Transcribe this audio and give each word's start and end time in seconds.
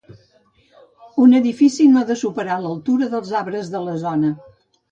Un 1.25 1.35
edifici 1.41 1.85
no 1.91 2.01
ha 2.01 2.09
de 2.13 2.17
superar 2.23 2.57
l'altura 2.65 3.13
dels 3.15 3.37
arbres 3.43 3.73
de 3.77 3.87
la 3.87 3.97
zona 4.09 4.37